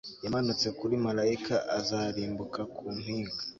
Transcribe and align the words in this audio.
Yamanutse 0.23 0.67
kuri 0.79 0.93
marayika 1.05 1.55
azarimbuka 1.77 2.59
ku 2.75 2.83
mpinga 2.97 3.39